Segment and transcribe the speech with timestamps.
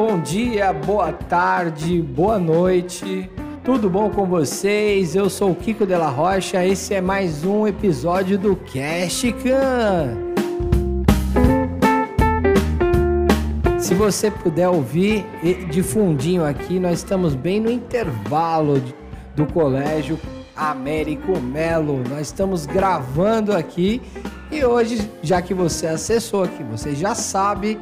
[0.00, 3.30] bom dia, boa tarde, boa noite.
[3.62, 5.14] Tudo bom com vocês?
[5.14, 6.64] Eu sou o Kiko Della Rocha.
[6.64, 10.16] Esse é mais um episódio do Cast Can.
[13.78, 15.26] Se você puder ouvir
[15.70, 18.82] de fundinho aqui, nós estamos bem no intervalo
[19.36, 20.18] do colégio
[20.56, 22.02] Américo Melo.
[22.08, 24.00] Nós estamos gravando aqui
[24.50, 27.78] e hoje, já que você acessou aqui, você já sabe,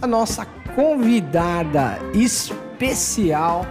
[0.00, 0.46] a nossa
[0.78, 3.66] convidada especial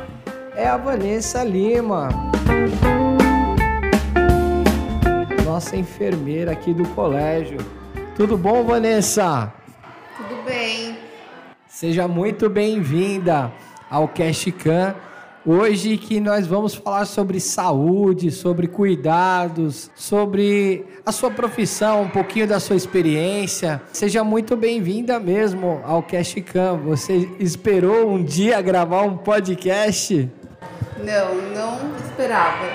[0.58, 2.10] é a Vanessa Lima.
[5.46, 7.60] Nossa enfermeira aqui do colégio.
[8.14, 9.54] Tudo bom, Vanessa?
[10.18, 10.98] Tudo bem.
[11.66, 13.54] Seja muito bem-vinda
[13.90, 14.94] ao Cash Can.
[15.50, 22.46] Hoje que nós vamos falar sobre saúde, sobre cuidados, sobre a sua profissão, um pouquinho
[22.46, 23.82] da sua experiência.
[23.94, 26.76] Seja muito bem-vinda mesmo ao Cash Cam.
[26.80, 30.30] Você esperou um dia gravar um podcast?
[30.98, 32.68] Não, não esperava.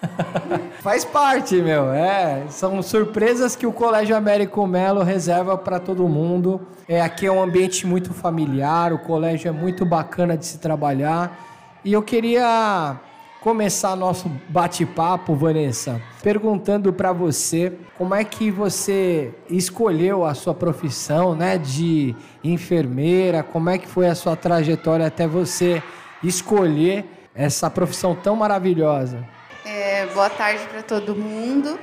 [0.80, 1.92] Faz parte, meu.
[1.92, 6.58] É, são surpresas que o Colégio Américo Melo reserva para todo mundo.
[6.88, 11.51] É, aqui é um ambiente muito familiar, o colégio é muito bacana de se trabalhar.
[11.84, 12.96] E eu queria
[13.40, 21.34] começar nosso bate-papo, Vanessa, perguntando para você como é que você escolheu a sua profissão,
[21.34, 25.82] né, de enfermeira, como é que foi a sua trajetória até você
[26.22, 29.26] escolher essa profissão tão maravilhosa.
[29.66, 31.76] É, boa tarde para todo mundo.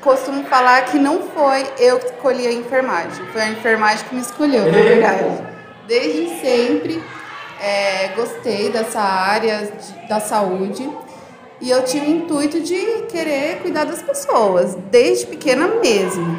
[0.00, 4.20] Costumo falar que não foi eu que escolhi a enfermagem, foi a enfermagem que me
[4.20, 5.54] escolheu, na verdade.
[5.86, 7.00] Desde sempre
[7.64, 10.86] é, gostei dessa área de, da saúde
[11.60, 12.76] e eu tinha o intuito de
[13.08, 16.38] querer cuidar das pessoas, desde pequena mesmo.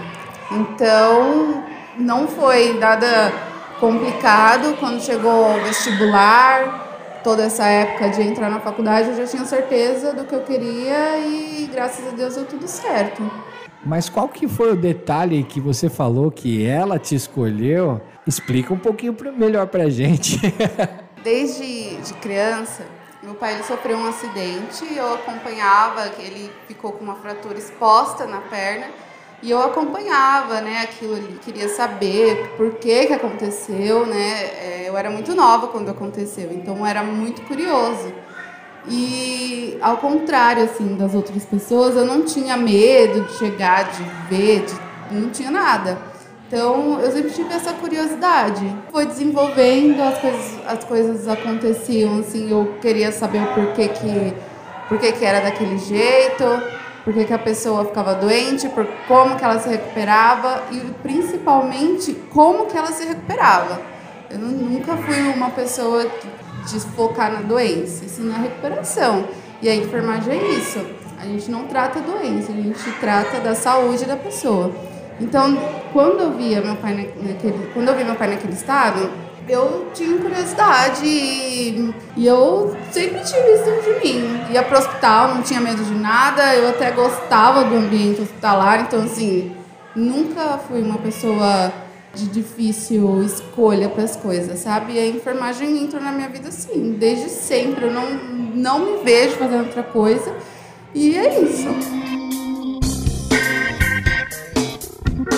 [0.51, 1.63] Então,
[1.97, 3.33] não foi nada
[3.79, 9.45] complicado quando chegou o vestibular, toda essa época de entrar na faculdade, eu já tinha
[9.45, 13.23] certeza do que eu queria e graças a Deus deu tudo certo.
[13.83, 17.99] Mas qual que foi o detalhe que você falou que ela te escolheu?
[18.27, 20.39] Explica um pouquinho melhor pra gente.
[21.25, 22.85] desde de criança,
[23.23, 28.41] meu pai ele sofreu um acidente eu acompanhava, ele ficou com uma fratura exposta na
[28.41, 28.85] perna
[29.41, 34.95] e eu acompanhava, né, aquilo ali, queria saber por que que aconteceu, né, é, eu
[34.95, 38.13] era muito nova quando aconteceu, então era muito curioso.
[38.87, 44.63] E ao contrário, assim, das outras pessoas, eu não tinha medo de chegar, de ver,
[44.63, 46.14] de, não tinha nada.
[46.55, 48.65] Então, eu sempre tive essa curiosidade.
[48.89, 54.33] Foi desenvolvendo, as coisas, as coisas aconteciam, assim, eu queria saber o porquê que,
[54.87, 56.45] porquê que era daquele jeito,
[57.03, 62.67] porquê que a pessoa ficava doente, por como que ela se recuperava e principalmente como
[62.67, 63.81] que ela se recuperava.
[64.29, 66.09] Eu nunca fui uma pessoa
[66.65, 69.25] de focar na doença, sim na recuperação.
[69.61, 70.79] E a enfermagem é isso.
[71.19, 74.94] A gente não trata a doença, a gente trata da saúde da pessoa.
[75.19, 75.57] Então,
[75.93, 79.09] quando eu via meu pai naquele, quando eu vi meu pai naquele estado,
[79.47, 84.41] eu tinha curiosidade e, e eu sempre tive isso de mim.
[84.51, 89.03] Ia pro hospital, não tinha medo de nada, eu até gostava do ambiente hospitalar, então
[89.03, 89.55] assim,
[89.95, 91.71] nunca fui uma pessoa
[92.13, 94.93] de difícil escolha para as coisas, sabe?
[94.93, 97.85] E a enfermagem entrou na minha vida assim, desde sempre.
[97.85, 98.09] Eu não,
[98.55, 100.33] não me vejo fazendo outra coisa.
[100.93, 101.67] E é isso.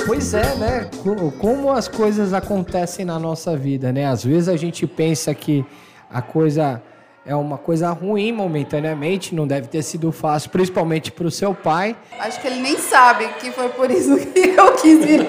[0.05, 0.89] Pois é, né?
[1.39, 4.05] Como as coisas acontecem na nossa vida, né?
[4.05, 5.65] Às vezes a gente pensa que
[6.09, 6.81] a coisa
[7.25, 11.95] é uma coisa ruim momentaneamente, não deve ter sido fácil, principalmente para o seu pai.
[12.19, 15.25] Acho que ele nem sabe que foi por isso que eu quis vir.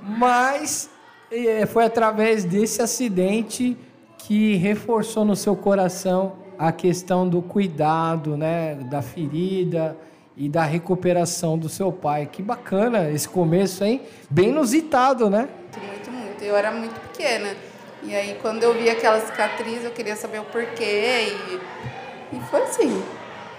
[0.00, 0.90] Mas
[1.30, 3.76] é, foi através desse acidente
[4.18, 9.96] que reforçou no seu coração a questão do cuidado, né, da ferida,
[10.36, 12.28] e da recuperação do seu pai.
[12.30, 14.02] Que bacana esse começo, hein?
[14.28, 15.48] Bem inusitado, né?
[15.80, 16.44] Muito, muito.
[16.44, 17.54] Eu era muito pequena.
[18.02, 21.28] E aí, quando eu vi aquela cicatriz, eu queria saber o porquê.
[21.30, 23.02] E, e foi assim.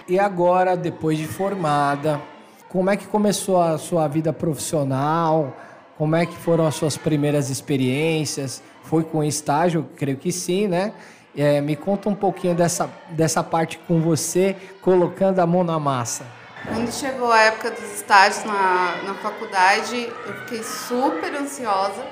[0.07, 2.21] E agora, depois de formada,
[2.69, 5.57] como é que começou a sua vida profissional?
[5.97, 8.61] Como é que foram as suas primeiras experiências?
[8.83, 9.89] Foi com estágio?
[9.95, 10.93] Creio que sim, né?
[11.35, 16.36] É, me conta um pouquinho dessa, dessa parte com você, colocando a mão na massa.
[16.65, 22.05] Quando chegou a época dos estágios na, na faculdade, eu fiquei super ansiosa.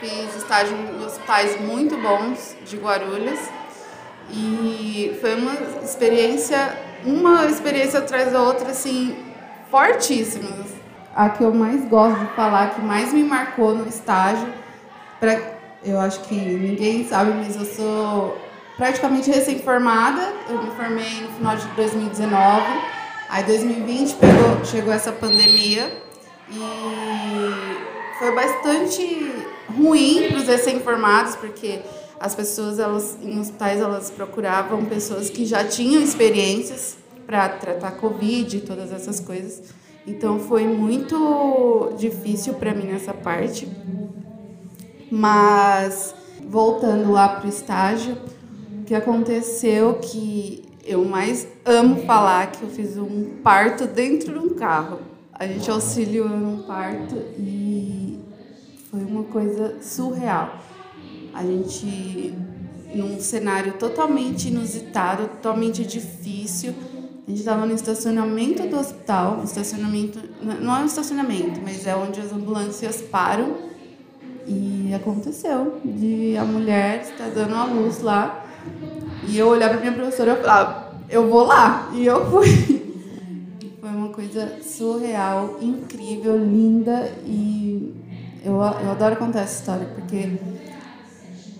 [0.00, 3.40] Fiz estágio em hospitais muito bons de Guarulhos
[4.30, 9.16] e foi uma experiência, uma experiência atrás da outra, assim,
[9.70, 10.66] fortíssimas.
[11.14, 14.46] A que eu mais gosto de falar, que mais me marcou no estágio,
[15.18, 15.40] pra,
[15.82, 18.38] eu acho que ninguém sabe, mas eu sou
[18.76, 20.32] praticamente recém-formada.
[20.48, 22.97] Eu me formei no final de 2019.
[23.28, 26.02] Aí 2020 pegou, chegou essa pandemia
[26.50, 29.32] e foi bastante
[29.76, 31.80] ruim para os recém-formados, porque
[32.18, 36.96] as pessoas elas em hospitais elas procuravam pessoas que já tinham experiências
[37.26, 39.62] para tratar covid e todas essas coisas.
[40.06, 43.68] Então foi muito difícil para mim nessa parte.
[45.10, 46.14] Mas
[46.48, 48.16] voltando lá para o estágio,
[48.80, 54.38] o que aconteceu que eu mais amo falar que eu fiz um parto dentro de
[54.38, 55.00] um carro.
[55.32, 58.18] A gente auxiliou num parto e
[58.90, 60.58] foi uma coisa surreal.
[61.34, 62.34] A gente
[62.94, 66.72] num cenário totalmente inusitado, totalmente difícil.
[67.26, 72.18] A gente estava no estacionamento do hospital, estacionamento não é um estacionamento, mas é onde
[72.18, 73.58] as ambulâncias param
[74.46, 78.46] e aconteceu de a mulher estar dando a luz lá
[79.26, 80.77] e eu olhar para minha professora e falar,
[81.08, 81.90] eu vou lá.
[81.94, 82.78] E eu fui.
[83.80, 87.94] Foi uma coisa surreal, incrível, linda e
[88.44, 90.38] eu, eu adoro contar essa história porque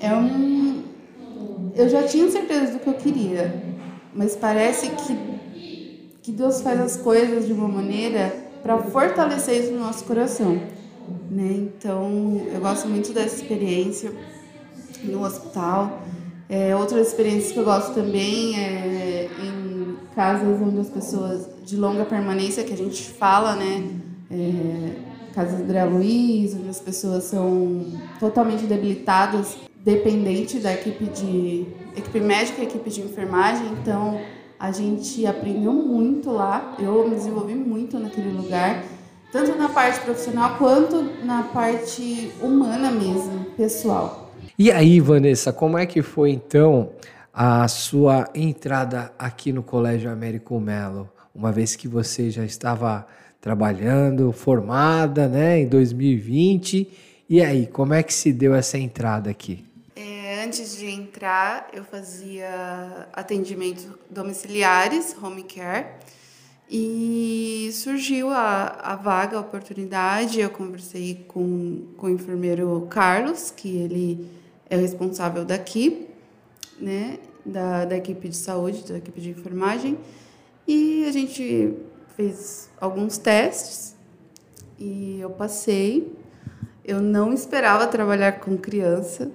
[0.00, 0.82] é um.
[1.74, 3.62] Eu já tinha certeza do que eu queria,
[4.12, 9.80] mas parece que, que Deus faz as coisas de uma maneira para fortalecer isso no
[9.80, 10.60] nosso coração.
[11.30, 11.52] Né?
[11.56, 14.12] Então, eu gosto muito dessa experiência
[15.04, 16.02] no hospital.
[16.48, 22.04] É, outras experiências que eu gosto também é em casas onde as pessoas de longa
[22.04, 23.86] permanência, que a gente fala, né?
[24.30, 27.86] É, casas André Luiz, onde as pessoas são
[28.18, 31.66] totalmente debilitadas, dependente da equipe de
[31.96, 33.66] equipe médica equipe de enfermagem.
[33.80, 34.20] Então,
[34.58, 36.74] a gente aprendeu muito lá.
[36.78, 38.82] Eu me desenvolvi muito naquele lugar
[39.30, 44.27] tanto na parte profissional quanto na parte humana mesmo, pessoal.
[44.60, 46.90] E aí, Vanessa, como é que foi então
[47.32, 53.06] a sua entrada aqui no Colégio Américo Melo, uma vez que você já estava
[53.40, 56.88] trabalhando, formada, né, em 2020?
[57.30, 59.64] E aí, como é que se deu essa entrada aqui?
[59.94, 65.86] É, antes de entrar, eu fazia atendimentos domiciliares, home care
[66.68, 70.40] e surgiu a, a vaga, a oportunidade.
[70.40, 74.37] Eu conversei com, com o enfermeiro Carlos, que ele
[74.70, 76.08] é o responsável daqui,
[76.78, 79.98] né, da, da equipe de saúde, da equipe de enfermagem.
[80.66, 81.74] E a gente
[82.16, 83.96] fez alguns testes
[84.78, 86.14] e eu passei.
[86.84, 89.30] Eu não esperava trabalhar com criança.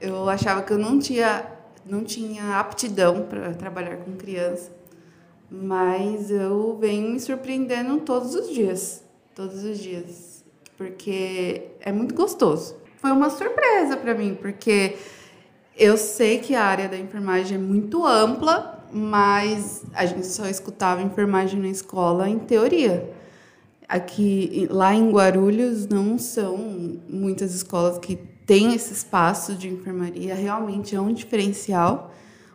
[0.00, 1.46] Eu achava que eu não tinha,
[1.84, 4.70] não tinha aptidão para trabalhar com criança.
[5.50, 9.02] Mas eu venho me surpreendendo todos os dias.
[9.34, 10.44] Todos os dias.
[10.76, 12.76] Porque é muito gostoso.
[12.96, 14.96] Foi uma surpresa para mim, porque
[15.76, 21.02] eu sei que a área da enfermagem é muito ampla, mas a gente só escutava
[21.02, 23.10] enfermagem na escola em teoria.
[23.88, 26.56] Aqui, lá em Guarulhos, não são
[27.08, 28.16] muitas escolas que
[28.46, 30.34] têm esse espaço de enfermaria.
[30.34, 32.12] Realmente é um diferencial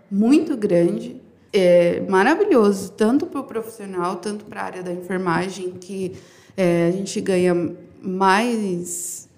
[0.10, 1.22] muito grande
[1.54, 6.14] é maravilhoso, tanto para o profissional, tanto para a área da enfermagem, que
[6.56, 9.30] é, a gente ganha mais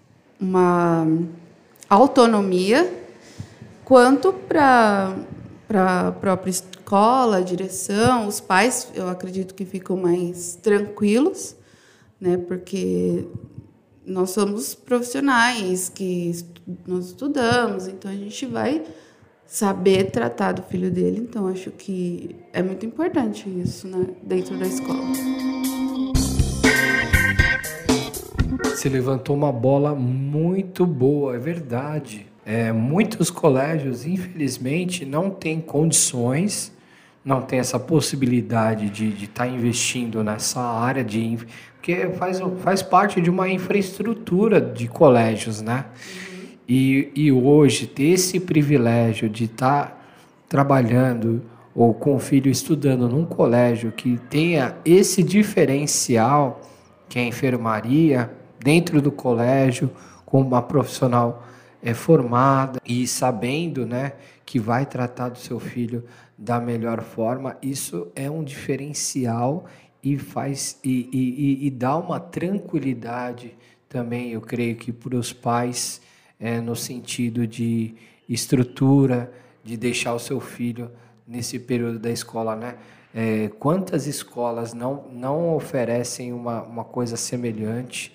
[0.44, 1.07] uma
[1.90, 2.92] autonomia,
[3.85, 5.16] quanto para
[5.69, 11.56] a própria escola, a direção, os pais, eu acredito que ficam mais tranquilos,
[12.19, 13.26] né, porque
[14.06, 16.31] nós somos profissionais que
[16.85, 18.83] nós estudamos, então a gente vai
[19.47, 21.19] saber tratar do filho dele.
[21.19, 25.63] Então, acho que é muito importante isso né, dentro da escola.
[28.83, 32.28] Você levantou uma bola muito boa, é verdade.
[32.45, 36.69] É, muitos colégios, infelizmente, não têm condições,
[37.23, 41.37] não têm essa possibilidade de estar tá investindo nessa área de.
[41.75, 45.85] Porque faz, faz parte de uma infraestrutura de colégios, né?
[46.68, 49.97] E, e hoje ter esse privilégio de estar tá
[50.49, 51.42] trabalhando
[51.73, 56.59] ou com o filho estudando num colégio que tenha esse diferencial
[57.07, 59.92] que é a enfermaria dentro do colégio
[60.26, 61.46] com uma profissional
[61.82, 64.14] é, formada e sabendo né,
[64.46, 66.06] que vai tratar do seu filho
[66.38, 69.66] da melhor forma, isso é um diferencial
[70.02, 73.54] e faz e, e, e dá uma tranquilidade
[73.88, 76.02] também, eu creio que para os pais
[76.40, 77.94] é, no sentido de
[78.28, 79.32] estrutura,
[79.64, 80.90] de deixar o seu filho
[81.28, 82.76] nesse período da escola, né?
[83.14, 88.12] É, quantas escolas não, não oferecem uma, uma coisa semelhante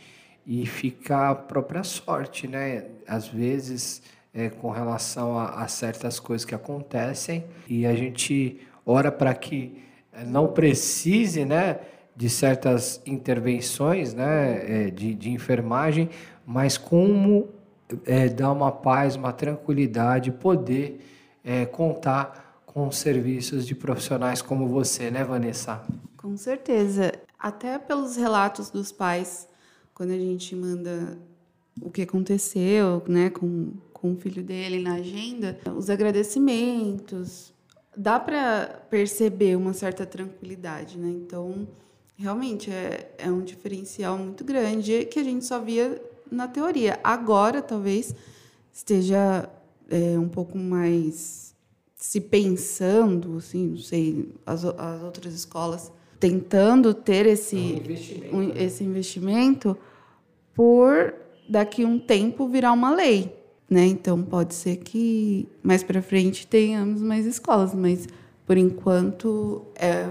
[0.49, 2.87] e fica a própria sorte, né?
[3.07, 4.03] Às vezes,
[4.35, 9.85] é, com relação a, a certas coisas que acontecem, e a gente ora para que
[10.27, 11.79] não precise, né?
[12.19, 16.11] de certas intervenções né, é, de, de enfermagem,
[16.45, 17.49] mas como
[18.05, 21.01] é, dar uma paz, uma tranquilidade, poder
[21.45, 25.81] é, contar com serviços de profissionais como você, né, Vanessa?
[26.17, 27.13] Com certeza.
[27.39, 29.48] Até pelos relatos dos pais,
[29.99, 31.19] quando a gente manda
[31.83, 37.53] o que aconteceu né, com, com o filho dele na agenda, os agradecimentos,
[37.97, 41.09] dá para perceber uma certa tranquilidade, né?
[41.09, 41.67] Então,
[42.17, 46.01] realmente é, é um diferencial muito grande que a gente só via
[46.31, 47.01] na teoria.
[47.03, 48.15] Agora, talvez,
[48.73, 49.51] esteja
[49.91, 51.57] é, um pouco mais
[51.97, 58.37] se pensando, assim, não sei, as, as outras escolas tentando ter esse, é um investimento,
[58.37, 58.55] um, né?
[58.57, 59.77] esse investimento
[60.55, 61.15] por
[61.49, 63.35] daqui um tempo virar uma lei,
[63.71, 63.87] né?
[63.87, 68.07] Então pode ser que mais para frente tenhamos mais escolas, mas
[68.47, 70.09] por enquanto é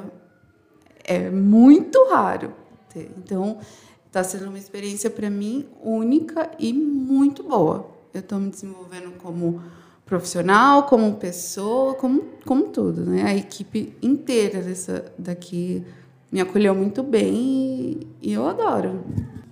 [1.07, 2.53] é muito raro.
[2.93, 3.59] Então,
[4.05, 7.89] está sendo uma experiência para mim única e muito boa.
[8.13, 9.61] Eu estou me desenvolvendo como
[10.07, 13.23] profissional, como pessoa, como, como tudo, né?
[13.23, 15.83] A equipe inteira dessa daqui
[16.31, 19.01] me acolheu muito bem e, e eu adoro.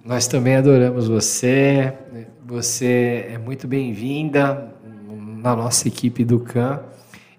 [0.03, 1.93] Nós também adoramos você.
[2.45, 4.73] Você é muito bem-vinda
[5.43, 6.79] na nossa equipe do CAN.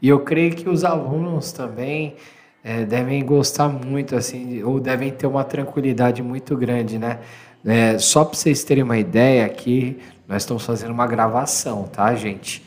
[0.03, 2.17] E eu creio que os alunos também
[2.63, 7.21] é, devem gostar muito, assim, ou devem ter uma tranquilidade muito grande, né?
[7.65, 12.63] É, só para vocês terem uma ideia aqui, nós estamos fazendo uma gravação, tá, gente?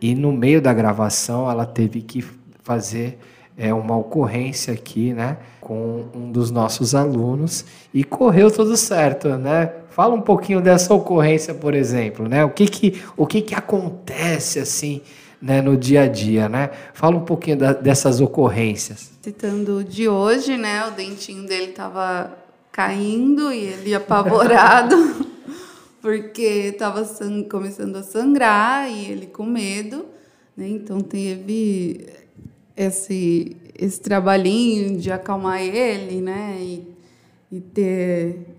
[0.00, 2.24] E no meio da gravação, ela teve que
[2.62, 3.18] fazer
[3.56, 9.72] é, uma ocorrência aqui, né, com um dos nossos alunos e correu tudo certo, né?
[9.90, 12.44] Fala um pouquinho dessa ocorrência, por exemplo, né?
[12.44, 15.00] O que que, o que, que acontece assim?
[15.40, 16.70] né, no dia a dia, né?
[16.94, 19.12] Fala um pouquinho da, dessas ocorrências.
[19.20, 22.32] Citando de hoje, né, o dentinho dele estava
[22.72, 24.96] caindo e ele apavorado
[26.00, 27.04] porque estava
[27.50, 30.06] começando a sangrar e ele com medo,
[30.56, 30.68] né?
[30.68, 32.06] Então teve
[32.76, 36.56] esse esse trabalhinho de acalmar ele, né?
[36.60, 36.96] E,
[37.52, 38.56] e ter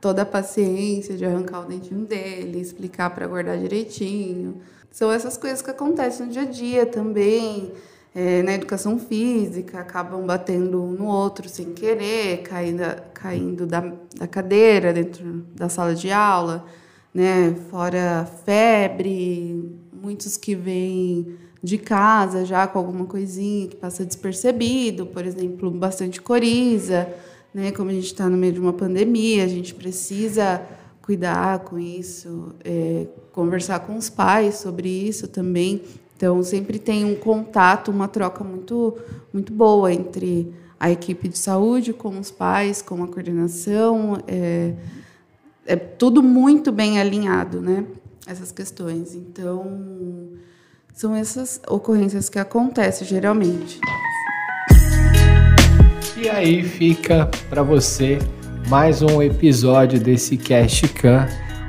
[0.00, 4.60] toda a paciência de arrancar o dentinho dele, explicar para guardar direitinho.
[4.90, 7.72] São essas coisas que acontecem no dia a dia também.
[8.14, 12.82] É, na educação física, acabam batendo um no outro sem querer, caindo,
[13.26, 16.64] caindo da, da cadeira dentro da sala de aula,
[17.12, 17.56] né?
[17.70, 25.26] fora febre, muitos que vêm de casa já com alguma coisinha que passa despercebido, por
[25.26, 27.12] exemplo, bastante coriza,
[27.52, 27.72] né?
[27.72, 30.62] como a gente está no meio de uma pandemia, a gente precisa
[31.02, 35.82] cuidar com isso, é, conversar com os pais sobre isso também.
[36.16, 38.96] Então, sempre tem um contato, uma troca muito,
[39.32, 44.18] muito boa entre a equipe de saúde com os pais, com a coordenação.
[44.26, 44.74] É,
[45.66, 47.84] é tudo muito bem alinhado, né?
[48.26, 49.14] Essas questões.
[49.14, 50.28] Então,
[50.94, 53.80] são essas ocorrências que acontecem geralmente.
[56.16, 58.18] E aí fica para você
[58.68, 61.28] mais um episódio desse Cast Can.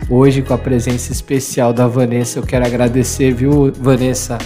[0.09, 2.39] Hoje com a presença especial da Vanessa.
[2.39, 4.37] Eu quero agradecer, viu, Vanessa,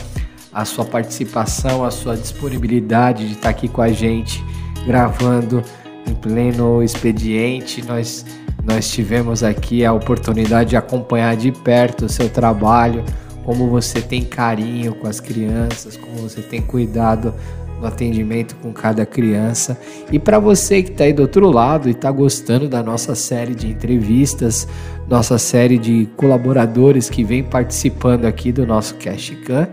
[0.53, 4.43] a sua participação, a sua disponibilidade de estar aqui com a gente,
[4.85, 5.63] gravando
[6.07, 7.85] em pleno expediente.
[7.85, 8.25] Nós,
[8.63, 13.03] nós tivemos aqui a oportunidade de acompanhar de perto o seu trabalho,
[13.45, 17.33] como você tem carinho com as crianças, como você tem cuidado
[17.79, 19.79] no atendimento com cada criança.
[20.11, 23.55] E para você que está aí do outro lado e está gostando da nossa série
[23.55, 24.67] de entrevistas,
[25.09, 29.67] nossa série de colaboradores que vem participando aqui do nosso Cashcan,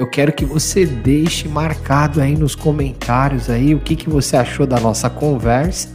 [0.00, 4.66] eu quero que você deixe marcado aí nos comentários aí o que, que você achou
[4.66, 5.90] da nossa conversa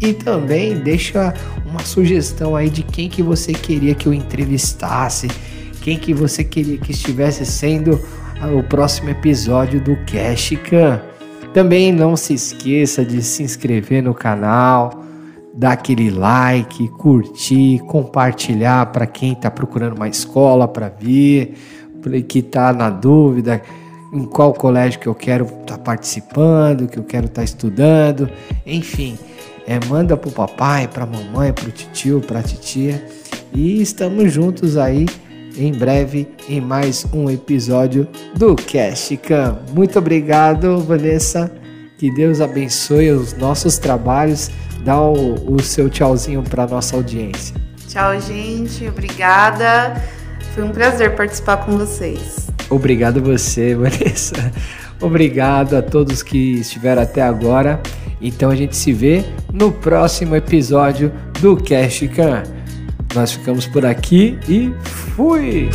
[0.00, 1.34] e também deixa
[1.66, 5.28] uma sugestão aí de quem que você queria que eu entrevistasse,
[5.82, 8.00] quem que você queria que estivesse sendo
[8.56, 11.02] o próximo episódio do Cash Can.
[11.52, 15.04] Também não se esqueça de se inscrever no canal,
[15.54, 21.54] dar aquele like, curtir, compartilhar para quem está procurando uma escola para vir,
[22.22, 23.62] que está na dúvida
[24.12, 28.28] em qual colégio que eu quero estar tá participando, que eu quero estar tá estudando,
[28.66, 29.18] enfim,
[29.66, 33.02] é, manda para o papai, para a mamãe, para o tio, para a titia
[33.54, 35.06] e estamos juntos aí
[35.56, 39.58] em breve em mais um episódio do Cast Cam.
[39.74, 41.52] Muito obrigado, Vanessa.
[41.98, 44.50] Que Deus abençoe os nossos trabalhos.
[44.84, 47.54] Dá o, o seu tchauzinho para nossa audiência.
[47.86, 48.88] Tchau, gente.
[48.88, 50.02] Obrigada.
[50.54, 52.48] Foi um prazer participar com vocês.
[52.68, 54.52] Obrigado você, Vanessa.
[55.00, 57.80] Obrigado a todos que estiveram até agora.
[58.20, 62.42] Então a gente se vê no próximo episódio do Cash Can.
[63.14, 65.68] Nós ficamos por aqui e fui!